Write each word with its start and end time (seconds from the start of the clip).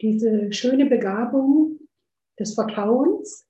diese 0.00 0.52
schöne 0.52 0.86
Begabung 0.86 1.78
des 2.38 2.54
Vertrauens 2.54 3.46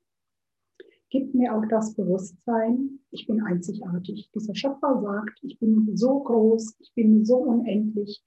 gibt 1.11 1.35
mir 1.35 1.55
auch 1.55 1.65
das 1.69 1.95
Bewusstsein, 1.95 3.01
ich 3.11 3.27
bin 3.27 3.43
einzigartig. 3.43 4.31
Dieser 4.35 4.55
Schöpfer 4.55 5.01
sagt, 5.03 5.39
ich 5.43 5.59
bin 5.59 5.97
so 5.97 6.21
groß, 6.21 6.77
ich 6.81 6.93
bin 6.95 7.25
so 7.25 7.39
unendlich 7.39 8.23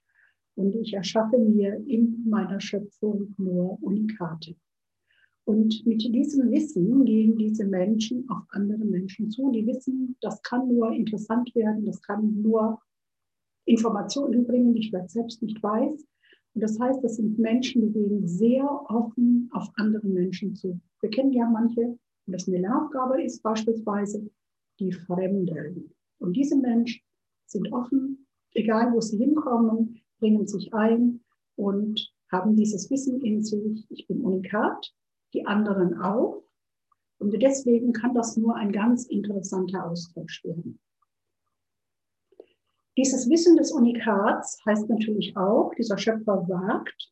und 0.54 0.74
ich 0.74 0.92
erschaffe 0.92 1.38
mir 1.38 1.76
in 1.86 2.24
meiner 2.28 2.60
Schöpfung 2.60 3.34
nur 3.38 3.78
Unikate. 3.82 4.56
Und 5.44 5.84
mit 5.86 6.02
diesem 6.02 6.50
Wissen 6.50 7.04
gehen 7.04 7.36
diese 7.36 7.64
Menschen 7.64 8.28
auf 8.28 8.44
andere 8.50 8.84
Menschen 8.84 9.30
zu. 9.30 9.50
Die 9.50 9.66
wissen, 9.66 10.16
das 10.20 10.40
kann 10.42 10.68
nur 10.68 10.92
interessant 10.92 11.54
werden, 11.54 11.84
das 11.86 12.00
kann 12.02 12.42
nur 12.42 12.80
Informationen 13.64 14.46
bringen, 14.46 14.74
die 14.74 14.80
ich 14.80 14.92
selbst 15.06 15.42
nicht 15.42 15.62
weiß. 15.62 16.06
Und 16.54 16.62
das 16.62 16.78
heißt, 16.78 17.02
das 17.04 17.16
sind 17.16 17.38
Menschen, 17.38 17.92
die 17.92 17.92
gehen 17.92 18.26
sehr 18.26 18.64
offen 18.90 19.48
auf 19.52 19.68
andere 19.76 20.06
Menschen 20.06 20.54
zu. 20.54 20.80
Wir 21.00 21.10
kennen 21.10 21.32
ja 21.32 21.48
manche, 21.48 21.80
und 21.80 22.32
das 22.32 22.48
eine 22.48 22.58
Lernaufgabe 22.58 23.22
ist 23.22 23.42
beispielsweise 23.42 24.28
die 24.78 24.92
Fremden. 24.92 25.92
Und 26.18 26.36
diese 26.36 26.56
Menschen 26.56 27.02
sind 27.46 27.72
offen, 27.72 28.26
egal 28.52 28.92
wo 28.92 29.00
sie 29.00 29.18
hinkommen, 29.18 30.00
bringen 30.18 30.46
sich 30.46 30.72
ein 30.74 31.20
und 31.56 32.12
haben 32.30 32.56
dieses 32.56 32.90
Wissen 32.90 33.20
in 33.22 33.42
sich. 33.42 33.86
Ich 33.88 34.06
bin 34.06 34.20
unikat, 34.20 34.92
die 35.32 35.46
anderen 35.46 35.98
auch. 35.98 36.42
Und 37.18 37.40
deswegen 37.40 37.92
kann 37.92 38.14
das 38.14 38.36
nur 38.36 38.56
ein 38.56 38.72
ganz 38.72 39.06
interessanter 39.06 39.88
Austausch 39.88 40.42
werden. 40.44 40.79
Dieses 43.00 43.30
Wissen 43.30 43.56
des 43.56 43.72
Unikats 43.72 44.60
heißt 44.66 44.90
natürlich 44.90 45.34
auch, 45.34 45.72
dieser 45.74 45.96
Schöpfer 45.96 46.44
sagt, 46.46 47.10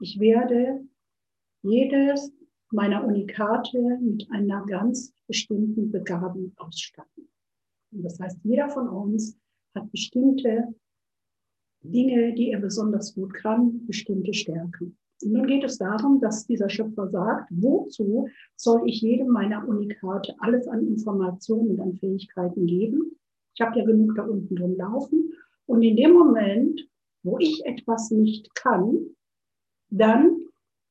ich 0.00 0.18
werde 0.18 0.82
jedes 1.62 2.32
meiner 2.70 3.04
Unikate 3.04 3.98
mit 4.00 4.26
einer 4.30 4.64
ganz 4.64 5.12
bestimmten 5.26 5.90
Begabung 5.90 6.54
ausstatten. 6.56 7.28
Und 7.92 8.04
das 8.04 8.18
heißt, 8.18 8.38
jeder 8.42 8.70
von 8.70 8.88
uns 8.88 9.38
hat 9.74 9.92
bestimmte 9.92 10.74
Dinge, 11.82 12.32
die 12.32 12.52
er 12.52 12.60
besonders 12.60 13.14
gut 13.14 13.34
kann, 13.34 13.86
bestimmte 13.86 14.32
Stärken. 14.32 14.96
Und 15.22 15.32
nun 15.32 15.46
geht 15.46 15.62
es 15.62 15.76
darum, 15.76 16.22
dass 16.22 16.46
dieser 16.46 16.70
Schöpfer 16.70 17.06
sagt, 17.10 17.50
wozu 17.50 18.28
soll 18.56 18.88
ich 18.88 19.02
jedem 19.02 19.28
meiner 19.28 19.68
Unikate 19.68 20.34
alles 20.38 20.66
an 20.68 20.86
Informationen 20.86 21.72
und 21.72 21.80
an 21.80 21.92
Fähigkeiten 21.96 22.64
geben? 22.64 23.18
Ich 23.58 23.66
habe 23.66 23.76
ja 23.76 23.84
genug 23.84 24.14
da 24.14 24.22
unten 24.22 24.54
drin 24.54 24.76
laufen. 24.76 25.32
Und 25.66 25.82
in 25.82 25.96
dem 25.96 26.12
Moment, 26.12 26.88
wo 27.24 27.38
ich 27.40 27.66
etwas 27.66 28.12
nicht 28.12 28.54
kann, 28.54 29.00
dann 29.90 30.36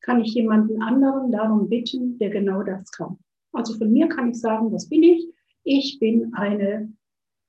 kann 0.02 0.20
ich 0.20 0.34
jemanden 0.34 0.82
anderen 0.82 1.32
darum 1.32 1.70
bitten, 1.70 2.18
der 2.20 2.30
genau 2.30 2.64
das 2.64 2.92
kann. 2.92 3.18
Also 3.54 3.74
von 3.78 3.90
mir 3.90 4.10
kann 4.10 4.32
ich 4.32 4.42
sagen, 4.42 4.70
was 4.74 4.90
bin 4.90 5.02
ich? 5.02 5.30
Ich 5.64 5.98
bin 6.00 6.34
eine 6.34 6.92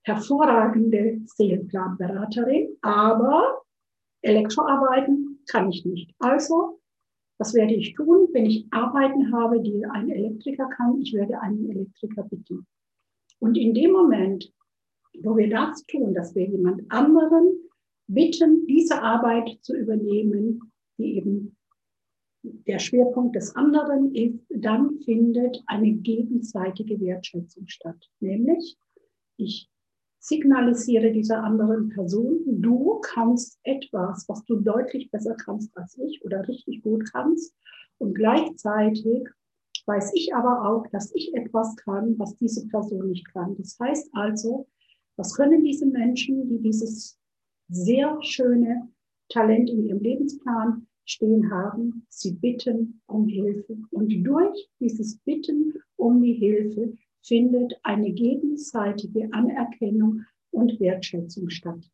hervorragende 0.02 1.20
Seelenplanberaterin, 1.24 2.76
aber 2.82 3.62
Elektroarbeiten 4.22 5.40
kann 5.48 5.68
ich 5.68 5.84
nicht. 5.84 6.14
Also, 6.20 6.78
was 7.38 7.54
werde 7.54 7.74
ich 7.74 7.94
tun, 7.94 8.28
wenn 8.32 8.46
ich 8.46 8.68
Arbeiten 8.70 9.32
habe, 9.32 9.60
die 9.60 9.84
ein 9.84 10.10
Elektriker 10.10 10.68
kann? 10.68 11.00
Ich 11.00 11.12
werde 11.12 11.40
einen 11.40 11.68
Elektriker 11.68 12.22
bitten. 12.22 12.68
Und 13.40 13.56
in 13.56 13.74
dem 13.74 13.90
Moment, 13.90 14.52
wo 15.22 15.36
wir 15.36 15.50
das 15.50 15.84
tun, 15.86 16.14
dass 16.14 16.34
wir 16.34 16.46
jemand 16.46 16.90
anderen 16.90 17.58
bitten, 18.06 18.66
diese 18.66 19.02
Arbeit 19.02 19.58
zu 19.62 19.76
übernehmen, 19.76 20.72
die 20.98 21.16
eben 21.16 21.56
der 22.42 22.78
Schwerpunkt 22.78 23.36
des 23.36 23.54
anderen 23.56 24.14
ist, 24.14 24.44
dann 24.48 25.00
findet 25.00 25.62
eine 25.66 25.92
gegenseitige 25.92 27.00
Wertschätzung 27.00 27.66
statt. 27.66 28.10
Nämlich, 28.20 28.78
ich 29.36 29.68
signalisiere 30.20 31.12
dieser 31.12 31.42
anderen 31.42 31.88
Person, 31.90 32.40
du 32.46 33.00
kannst 33.00 33.58
etwas, 33.62 34.28
was 34.28 34.44
du 34.44 34.56
deutlich 34.56 35.10
besser 35.10 35.34
kannst 35.34 35.76
als 35.76 35.96
ich 35.98 36.24
oder 36.24 36.46
richtig 36.46 36.82
gut 36.82 37.10
kannst. 37.12 37.54
Und 37.98 38.14
gleichzeitig 38.14 39.28
weiß 39.86 40.12
ich 40.14 40.34
aber 40.34 40.68
auch, 40.68 40.86
dass 40.88 41.14
ich 41.14 41.34
etwas 41.34 41.76
kann, 41.76 42.18
was 42.18 42.36
diese 42.36 42.66
Person 42.68 43.08
nicht 43.08 43.26
kann. 43.32 43.56
Das 43.56 43.78
heißt 43.80 44.10
also, 44.12 44.68
was 45.18 45.34
können 45.34 45.64
diese 45.64 45.84
Menschen, 45.84 46.48
die 46.48 46.60
dieses 46.60 47.18
sehr 47.68 48.16
schöne 48.22 48.88
Talent 49.28 49.68
in 49.68 49.84
ihrem 49.84 49.98
Lebensplan 49.98 50.86
stehen 51.04 51.50
haben? 51.50 52.06
Sie 52.08 52.34
bitten 52.34 53.02
um 53.06 53.26
Hilfe. 53.26 53.76
Und 53.90 54.22
durch 54.22 54.68
dieses 54.78 55.18
Bitten 55.18 55.74
um 55.96 56.22
die 56.22 56.34
Hilfe 56.34 56.96
findet 57.22 57.74
eine 57.82 58.12
gegenseitige 58.12 59.28
Anerkennung 59.32 60.22
und 60.52 60.78
Wertschätzung 60.78 61.50
statt. 61.50 61.90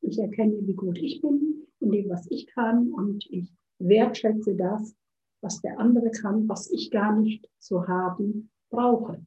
Ich 0.00 0.18
erkenne, 0.18 0.64
wie 0.64 0.74
gut 0.74 0.98
ich 0.98 1.20
bin, 1.20 1.66
in 1.80 1.90
dem, 1.90 2.08
was 2.08 2.30
ich 2.30 2.46
kann, 2.46 2.92
und 2.92 3.26
ich 3.30 3.52
wertschätze 3.80 4.54
das, 4.54 4.94
was 5.40 5.60
der 5.60 5.78
andere 5.80 6.10
kann, 6.12 6.48
was 6.48 6.70
ich 6.70 6.92
gar 6.92 7.18
nicht 7.18 7.48
zu 7.58 7.88
haben 7.88 8.50
brauche. 8.70 9.26